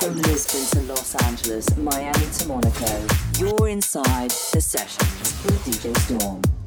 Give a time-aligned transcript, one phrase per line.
[0.00, 3.04] From Lisbon to Los Angeles, Miami to Monaco,
[3.36, 5.04] you're inside the session
[5.44, 6.57] with DJ Storm.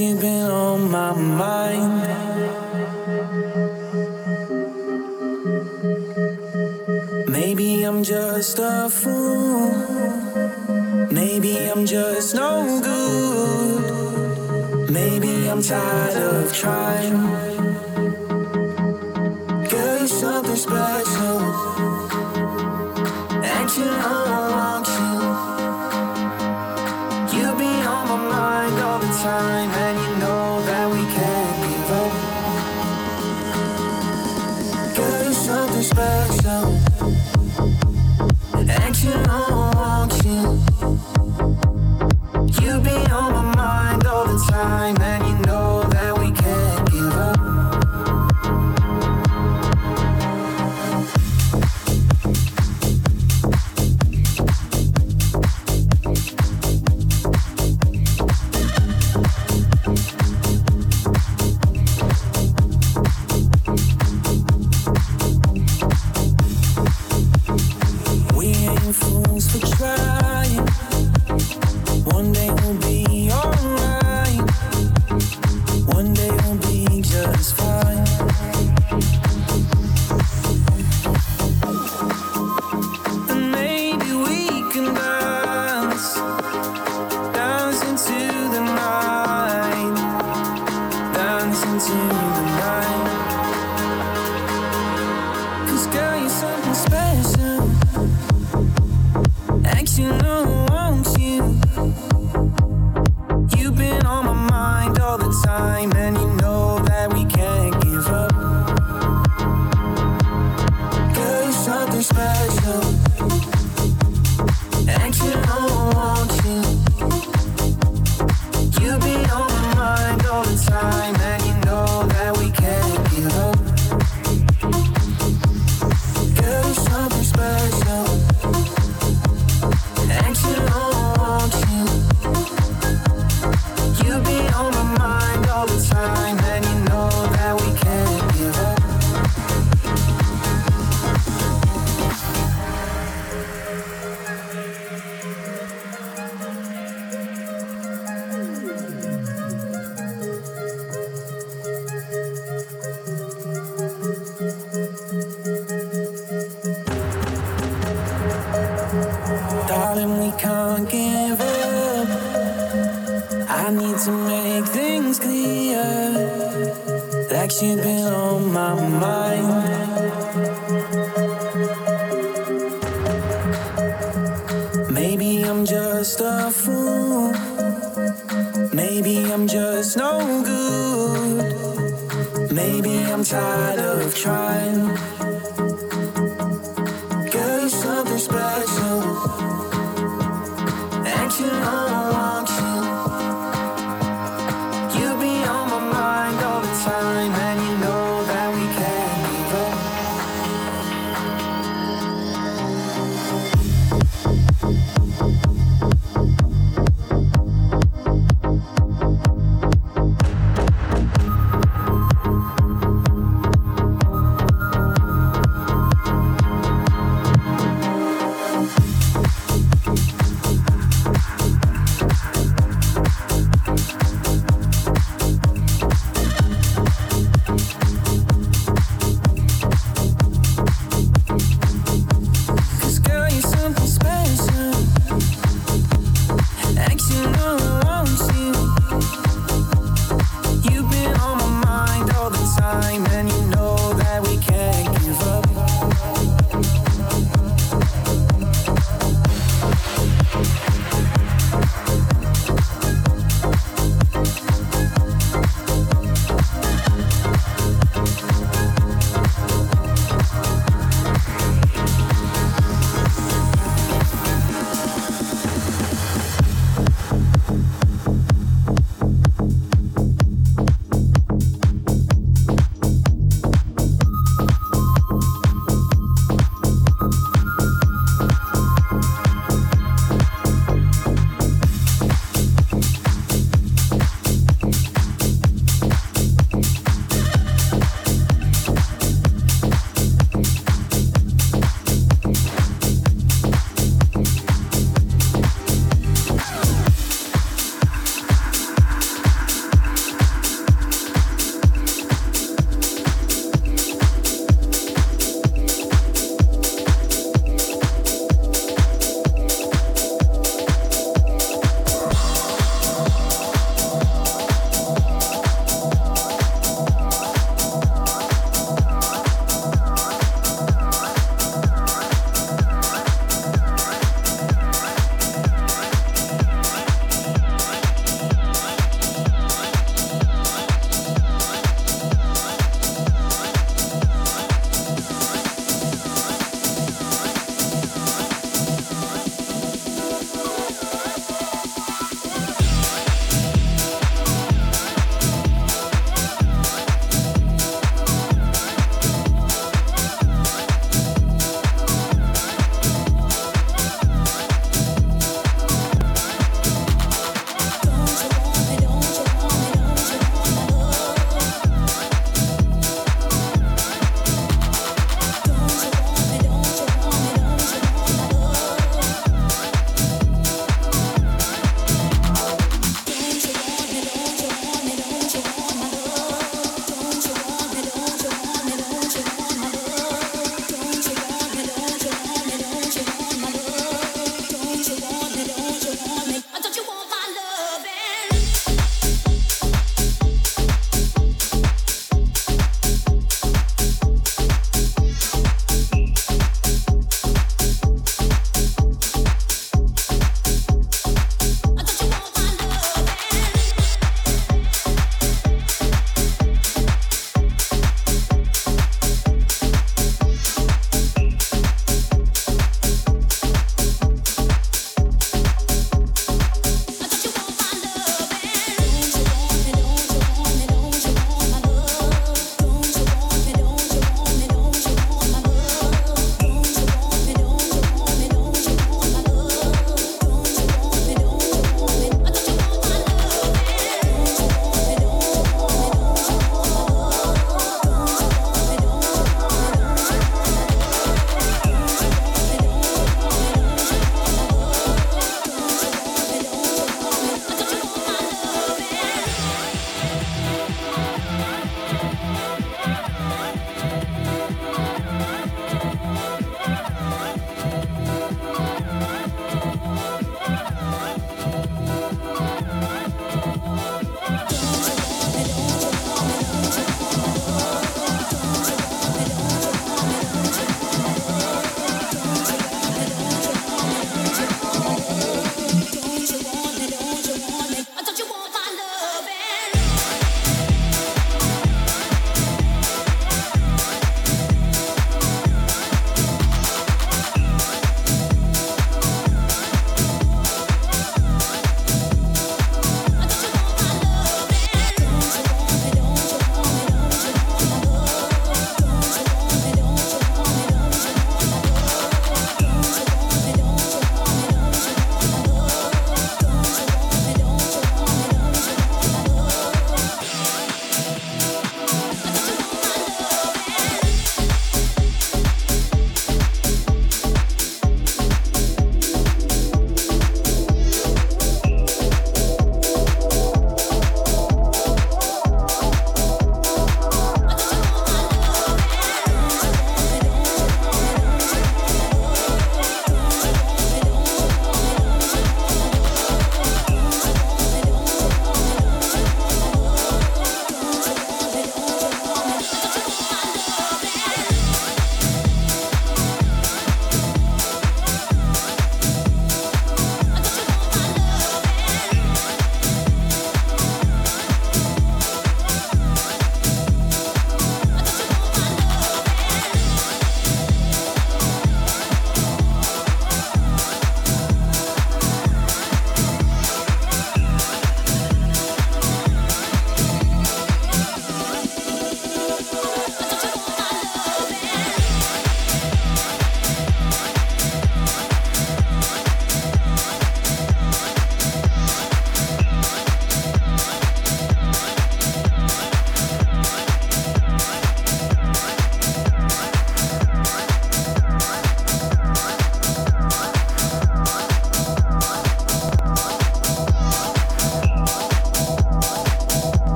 [0.00, 0.53] You've been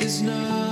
[0.00, 0.69] is not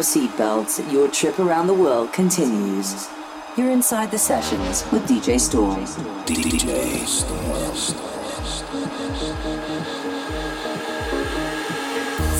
[0.00, 0.90] your seatbelts.
[0.90, 3.06] Your trip around the world continues.
[3.54, 5.84] You're inside the sessions with DJ Storm.
[6.24, 7.74] DJ Storm.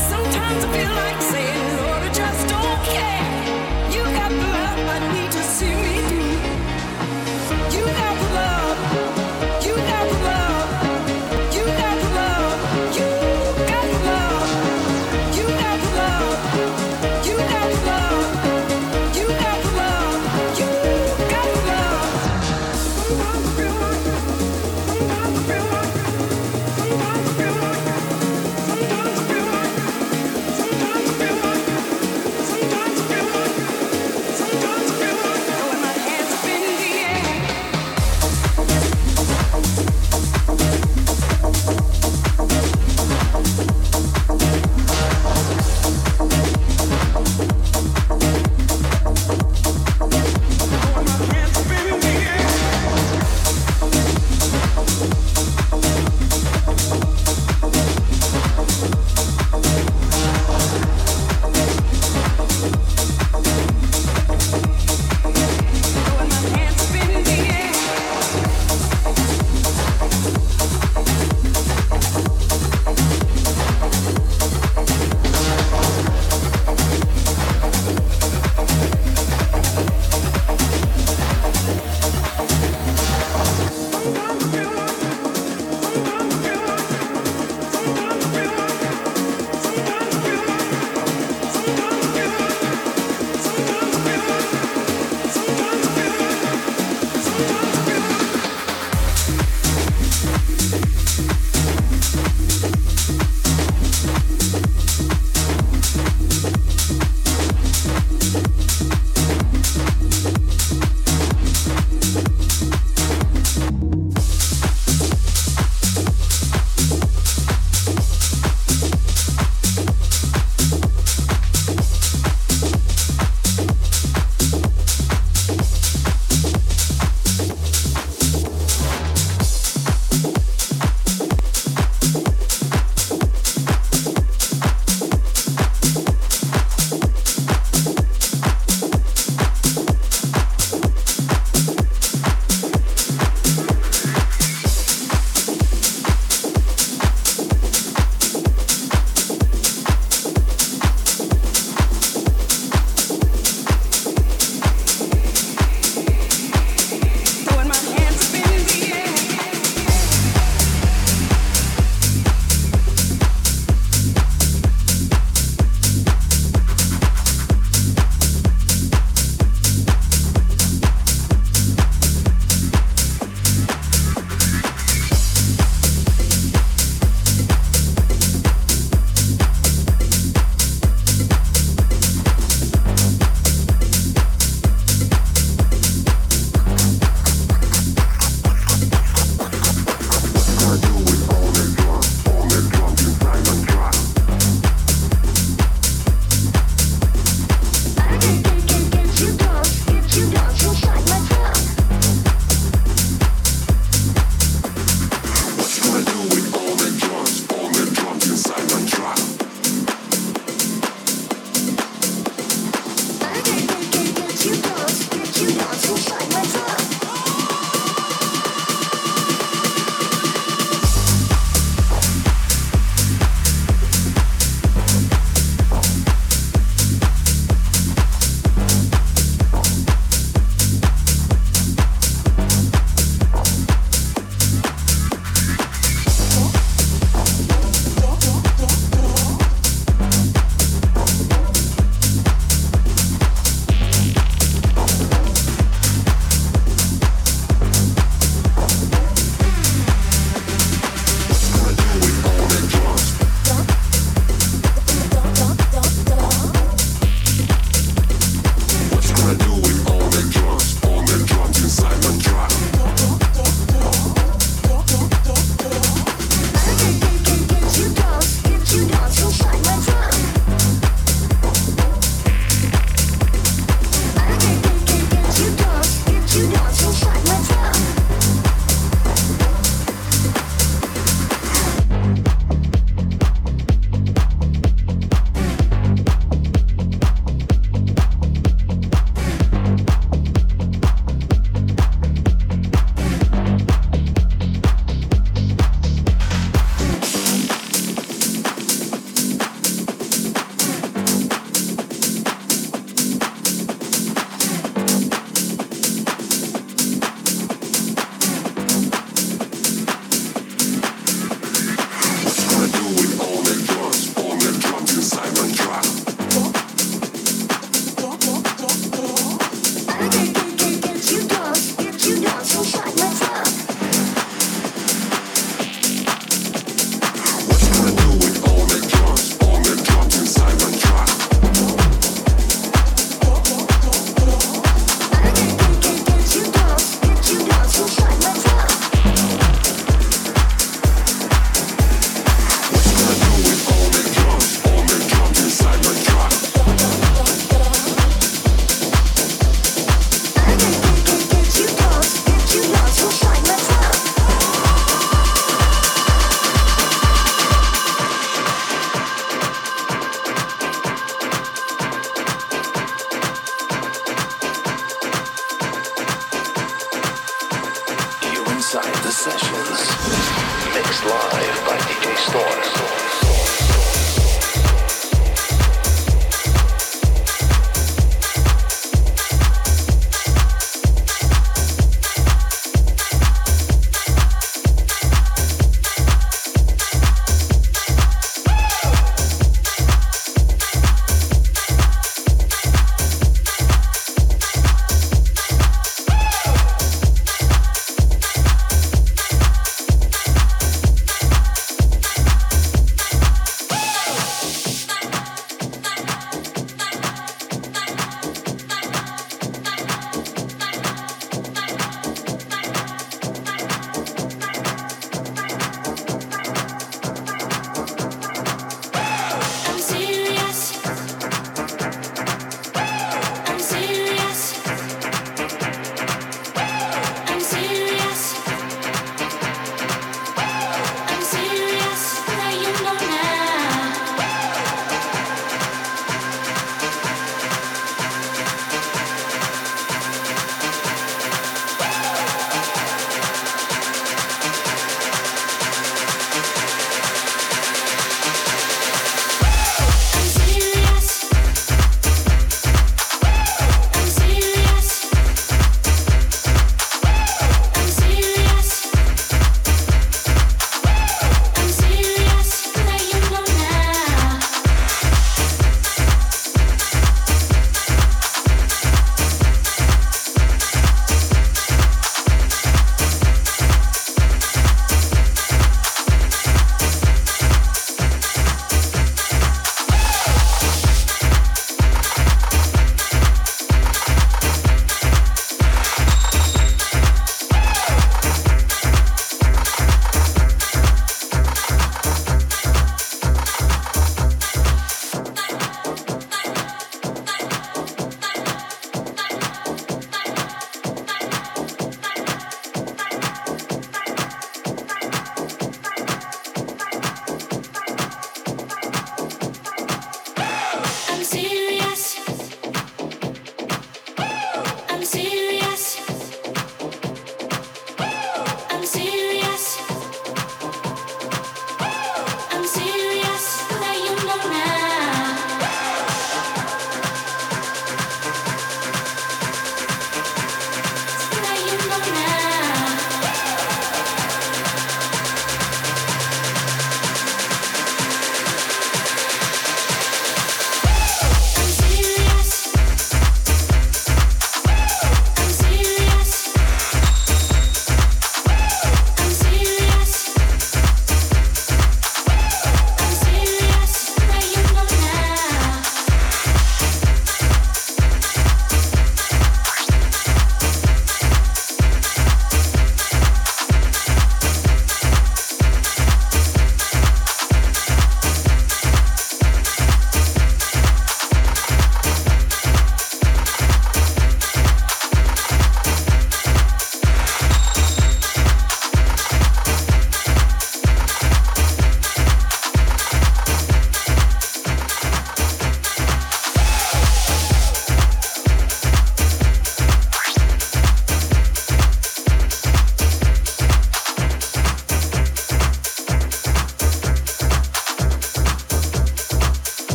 [0.00, 3.47] Sometimes I feel like saying, Lord, I just don't care.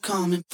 [0.00, 0.51] That's what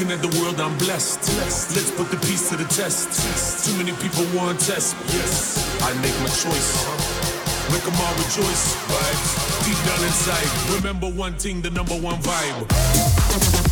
[0.00, 1.28] Looking at the world, I'm blessed.
[1.76, 3.66] Let's put the peace to the test.
[3.66, 4.96] Too many people want test.
[5.12, 6.88] Yes, I make my choice.
[7.70, 8.76] Make them all rejoice.
[8.88, 10.74] Vibes deep down inside.
[10.74, 13.69] Remember one thing, the number one vibe.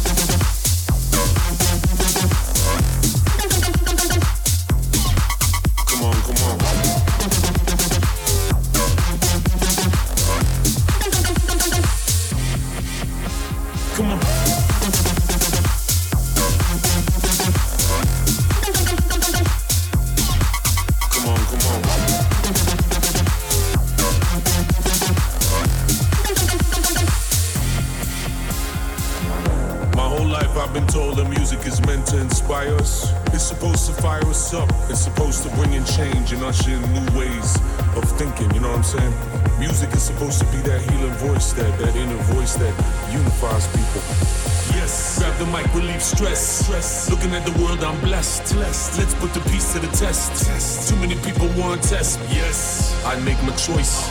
[45.99, 46.65] Relieve stress.
[46.65, 47.11] stress.
[47.11, 48.55] Looking at the world, I'm blessed.
[48.55, 48.99] blessed.
[48.99, 50.47] Let's put the peace to the test.
[50.47, 50.89] test.
[50.89, 52.21] Too many people want test.
[52.31, 54.09] Yes, I make my choice.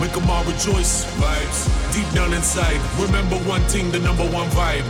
[0.00, 1.04] Make them all rejoice.
[1.20, 2.80] Vibes deep down inside.
[2.98, 4.84] Remember one thing, the number one vibe.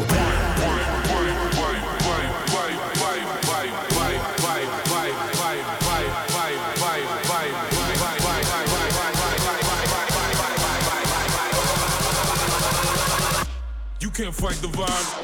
[14.01, 15.24] You can't fight the vibe.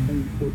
[0.41, 0.49] They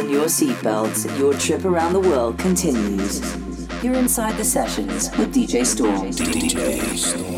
[0.00, 1.18] Fasten your seatbelts.
[1.18, 3.20] Your trip around the world continues.
[3.82, 6.10] You're inside the sessions with DJ Storm.
[6.10, 7.29] DJ Storm.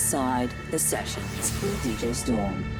[0.00, 2.79] Inside the sessions with DJ Storm.